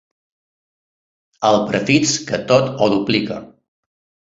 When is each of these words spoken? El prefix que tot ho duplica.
El 1.51 1.59
prefix 1.67 2.15
que 2.33 2.41
tot 2.55 2.73
ho 2.79 2.91
duplica. 2.97 3.41